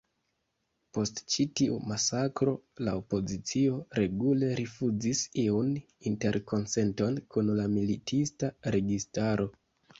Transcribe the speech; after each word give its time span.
Post 0.97 1.19
ĉi 1.33 1.43
tiu 1.59 1.75
masakro 1.91 2.55
la 2.87 2.95
opozicio 3.01 3.77
regule 4.01 4.51
rifuzis 4.61 5.23
iun 5.45 5.71
interkonsenton 6.13 7.23
kun 7.37 7.55
la 7.63 7.71
militista 7.79 8.55
registaro. 8.79 9.51